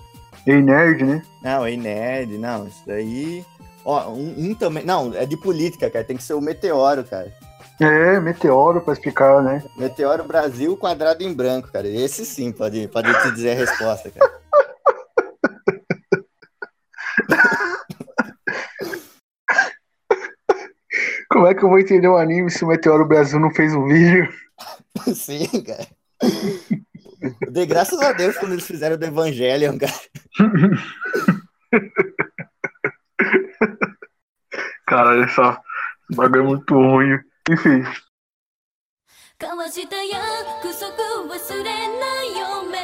[0.47, 1.21] E nerd, né?
[1.43, 3.45] Não, é nerd, não, isso daí.
[3.83, 4.83] Ó, um, um também.
[4.85, 6.05] Não, é de política, cara.
[6.05, 7.31] Tem que ser o Meteoro, cara.
[7.81, 9.63] É, meteoro pra explicar, né?
[9.75, 11.87] Meteoro Brasil quadrado em branco, cara.
[11.87, 14.39] Esse sim pode, pode te dizer a resposta, cara.
[21.31, 23.87] Como é que eu vou entender o anime se o Meteoro Brasil não fez um
[23.87, 24.31] vídeo?
[25.15, 25.87] sim, cara.
[27.49, 29.93] Dei graças a Deus quando eles fizeram do Evangelion, cara.
[34.85, 35.57] Cara, essa
[36.09, 37.17] esse bagulho é muito ruim.
[37.49, 37.85] Enfim,
[39.41, 40.93] 交わした約束
[41.25, 42.77] 忘れないよ目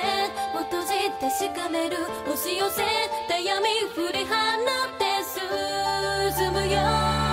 [0.59, 0.87] を閉じ
[1.19, 2.81] てしかめる押し寄せ
[3.27, 5.05] た闇振り放って
[6.35, 7.26] 進むよ。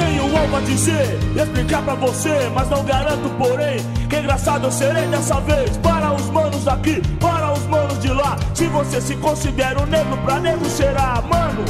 [0.00, 4.72] Tenho algo a dizer e explicar pra você, mas não garanto, porém, que engraçado eu
[4.72, 5.76] serei dessa vez.
[5.78, 8.36] Para os manos aqui, para os manos de lá.
[8.54, 11.64] Se você se considera um negro, pra nego será, mano.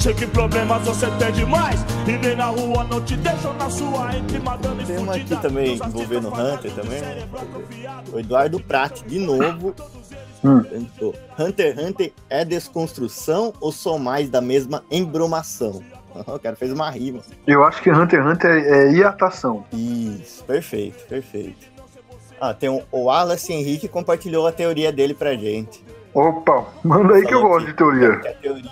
[0.00, 4.16] Sei que problemas você tem demais E nem na rua não te deixam na sua
[4.16, 7.00] Entre madame Tem uma aqui também envolvendo Hunter também.
[8.12, 9.72] O Eduardo Prat, de novo.
[10.44, 10.58] Hum.
[11.38, 15.80] Hunter x Hunter é desconstrução ou só mais da mesma embromação?
[16.26, 17.20] O cara fez uma rima.
[17.46, 19.64] Eu acho que Hunter x Hunter é, é hiatação.
[19.72, 21.72] Isso, perfeito, perfeito.
[22.40, 25.84] Ah, tem um, o Wallace Henrique compartilhou a teoria dele pra gente.
[26.12, 28.18] Opa, manda aí que eu gosto de teoria.
[28.40, 28.70] teoria...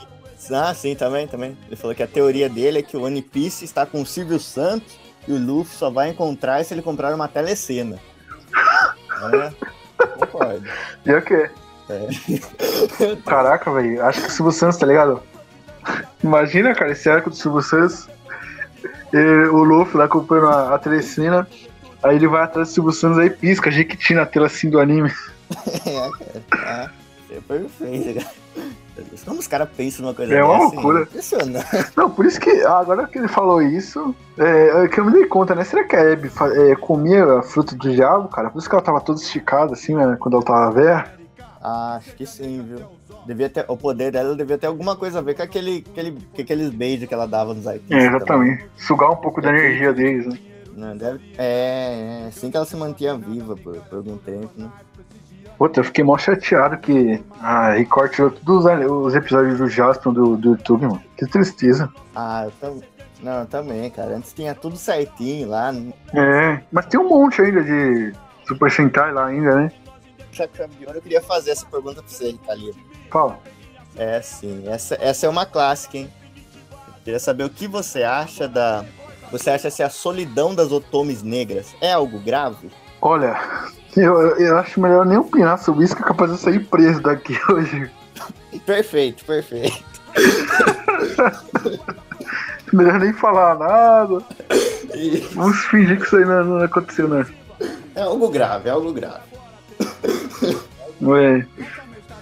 [0.52, 1.56] Ah, sim, também, também.
[1.66, 4.40] Ele falou que a teoria dele é que o One Piece está com o Silvio
[4.40, 4.98] Santos
[5.28, 7.98] e o Luffy só vai encontrar se ele comprar uma telecena.
[9.22, 9.52] É,
[10.16, 10.66] concordo.
[11.04, 11.50] E o quê?
[11.90, 13.16] É.
[13.26, 14.02] Caraca, velho.
[14.02, 15.22] Acho que o Silvio Santos, tá ligado?
[16.22, 18.08] Imagina, cara, esse arco do Silvio Santos.
[19.12, 21.46] E o Luffy lá comprando a, a telecena.
[22.02, 25.10] Aí ele vai atrás do Silvio Santos aí pisca, Jequiti na tela assim do anime.
[25.84, 26.44] É, cara.
[26.52, 26.90] Ah,
[27.28, 28.34] é perfeito, cara.
[29.24, 31.02] Como os caras pensam numa coisa É uma dessa, loucura.
[31.02, 31.66] Impressionante.
[31.96, 35.26] Não, por isso que agora que ele falou isso, é, é que eu me dei
[35.26, 35.64] conta, né?
[35.64, 38.50] Será que a Abby é, comia a fruta do diabo, cara?
[38.50, 40.16] Por isso que ela tava toda esticada assim, né?
[40.20, 41.12] Quando ela tava velha.
[41.62, 42.86] Ah, acho que sim, viu?
[43.26, 46.42] Devia ter, o poder dela devia ter alguma coisa a ver com aquele, aquele, com
[46.42, 47.98] aqueles beijos que ela dava nos artistas.
[47.98, 48.66] É, exatamente.
[48.76, 50.38] Sugar um pouco da energia deles, né?
[50.74, 54.68] Não, deve, é, é, assim que ela se mantinha viva por, por algum tempo, né?
[55.58, 60.14] Puta, eu fiquei mó chateado que a Record tirou todos os, os episódios do Jaspion
[60.14, 61.02] do, do YouTube, mano.
[61.18, 61.92] Que tristeza.
[62.16, 62.80] Ah, eu tam,
[63.22, 64.16] não, também, cara.
[64.16, 65.70] Antes tinha tudo certinho lá.
[65.70, 65.92] né?
[66.14, 68.12] É, mas tem um monte ainda de
[68.46, 69.72] Super Sentai lá ainda, né?
[70.94, 72.78] Eu queria fazer essa pergunta pra você, Thalita.
[73.10, 73.38] Fala.
[73.96, 74.64] É, sim.
[74.66, 76.10] Essa, essa é uma clássica, hein?
[76.70, 78.84] Eu queria saber o que você acha da.
[79.32, 82.70] Você acha se a solidão das otomes negras é algo grave?
[83.00, 83.40] Olha,
[83.96, 87.00] eu, eu acho melhor nem opinar sobre isso, que é capaz de eu sair preso
[87.00, 87.90] daqui hoje.
[88.66, 89.84] Perfeito, perfeito.
[92.72, 94.22] Melhor nem falar nada.
[94.94, 97.26] E Vamos fingir que isso aí não, não aconteceu, né?
[97.94, 99.29] É algo grave, é algo grave.
[101.02, 101.44] É,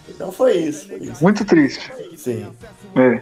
[0.08, 1.22] Então foi isso, foi isso.
[1.22, 1.92] muito triste.
[2.16, 2.46] Sim.
[2.96, 3.20] É.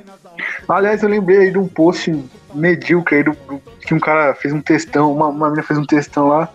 [0.69, 2.13] Aliás, eu lembrei aí de um post
[2.55, 5.85] medíocre aí do, do- que um cara fez um textão, uma, uma menina fez um
[5.85, 6.49] textão lá.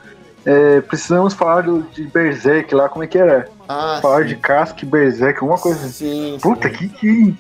[0.45, 3.47] É, precisamos falar do, de Berserk lá, como é que era?
[3.69, 4.29] Ah, falar sim.
[4.29, 5.91] de casca e Berserk, alguma coisa assim.
[6.33, 6.75] Sim, Puta, sim.
[6.75, 7.35] que, que,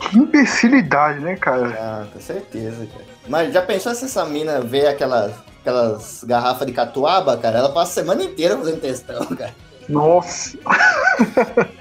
[0.00, 1.68] que imbecilidade, né, cara?
[1.78, 3.04] Ah, com certeza, cara.
[3.28, 7.58] Mas já pensou se essa mina vê aquelas, aquelas garrafas de catuaba, cara?
[7.58, 9.54] Ela passa a semana inteira fazendo testão, cara.
[9.88, 10.58] Nossa!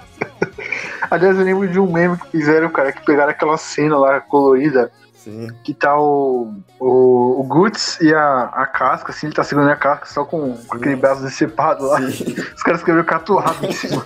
[1.10, 4.91] Aliás, eu lembro de um meme que fizeram, cara, que pegaram aquela cena lá colorida,
[5.13, 5.48] Sim.
[5.63, 9.76] que tá o, o, o Guts e a, a casca, assim, ele tá segurando a
[9.76, 12.00] casca só com, com aquele braço decepado lá.
[12.12, 12.36] Sim.
[12.56, 14.06] Os caras escreveram catuado em cima.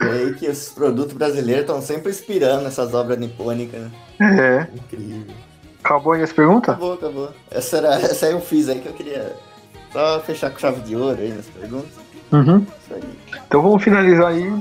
[0.00, 3.90] É aí que os produtos brasileiros estão sempre inspirando essas obras nipônicas, né?
[4.20, 4.76] É.
[4.76, 5.34] Incrível.
[5.82, 6.74] Acabou aí as perguntas?
[6.74, 7.30] Acabou, acabou.
[7.50, 9.34] Essa, era, essa aí eu fiz aí que eu queria
[9.92, 11.90] só fechar com chave de ouro aí nas perguntas.
[12.32, 12.58] Uhum.
[12.58, 13.02] Isso aí.
[13.46, 14.52] Então vamos finalizar aí.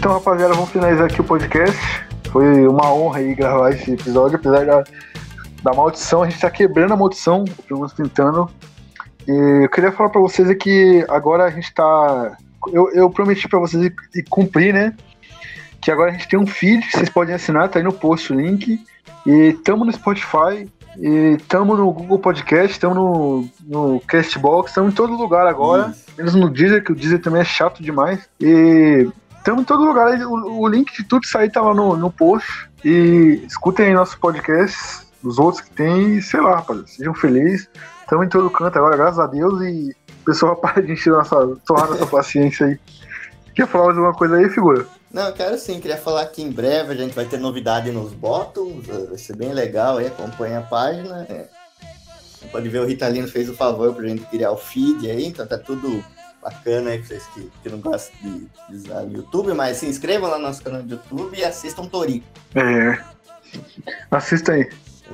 [0.00, 1.78] Então, rapaziada, vamos finalizar aqui o podcast.
[2.32, 4.82] Foi uma honra aí gravar esse episódio, apesar da,
[5.62, 8.50] da maldição, a gente tá quebrando a maldição, menos tentando.
[9.28, 12.34] E eu queria falar pra vocês é que agora a gente tá.
[12.72, 14.96] Eu, eu prometi pra vocês e, e cumprir, né?
[15.82, 18.32] Que agora a gente tem um feed que vocês podem assinar, tá aí no post
[18.32, 18.82] o link.
[19.26, 20.66] E tamo no Spotify,
[20.96, 25.90] e tamo no Google Podcast, tamo no, no Castbox, tamo em todo lugar agora.
[25.90, 26.06] Isso.
[26.16, 28.26] Menos no Deezer, que o Deezer também é chato demais.
[28.40, 29.06] E
[29.40, 30.16] estamos em todo lugar.
[30.22, 32.70] O, o link de tudo isso aí tá lá no, no post.
[32.84, 36.88] E escutem aí nossos podcasts, os outros que tem, e sei lá, rapaziada.
[36.88, 37.68] Sejam felizes.
[38.00, 39.60] Estamos em todo canto agora, graças a Deus.
[39.62, 42.78] E o pessoal para de encher nossa, torrar nossa paciência aí.
[43.54, 44.86] Quer falar mais alguma coisa aí, figura?
[45.12, 48.12] Não, eu quero sim, queria falar que em breve a gente vai ter novidade nos
[48.12, 51.26] bottoms, eh, vai ser bem legal aí, acompanha a página.
[51.28, 51.48] é.
[52.50, 55.58] Pode ver, o Ritalino fez o favor pra gente criar o feed aí, então tá
[55.58, 56.02] tudo
[56.42, 59.86] bacana aí pra vocês que, que não gostam de, de usar o YouTube, mas se
[59.86, 62.26] inscrevam lá no nosso canal do YouTube e assistam Torico.
[62.54, 62.98] É.
[64.10, 64.68] Assista aí.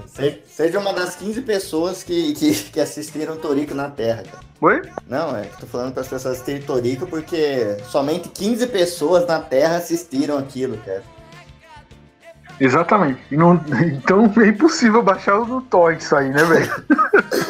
[0.06, 4.44] Se- Seja uma das 15 pessoas que, que, que assistiram Torico na Terra, cara.
[4.60, 4.82] Oi?
[5.08, 9.40] Não, é que tô falando para as pessoas assistirem Torico porque somente 15 pessoas na
[9.40, 11.02] Terra assistiram aquilo, cara.
[12.60, 13.20] Exatamente.
[13.36, 16.70] Não- então é impossível baixar no torrent isso aí, né, velho?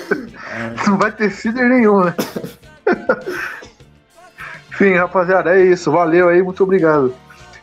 [0.87, 2.15] não vai ter feeder nenhum, né?
[4.77, 5.91] Enfim, rapaziada, é isso.
[5.91, 7.13] Valeu aí, muito obrigado.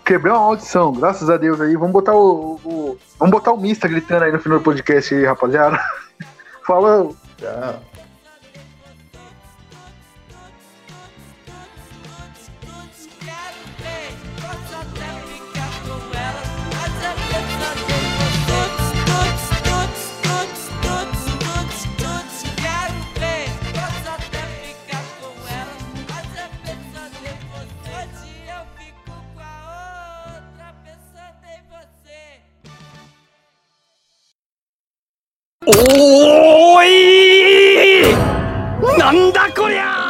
[0.03, 1.75] Quebrei uma audição, graças a Deus aí.
[1.75, 5.23] Vamos botar o, o- vamos botar o Mista gritando aí no final do podcast aí,
[5.23, 5.79] rapaziada.
[6.65, 7.09] Fala.
[7.37, 7.92] Tchau.
[35.75, 36.85] おー
[38.05, 38.97] い。
[38.97, 40.02] なんだこりゃ。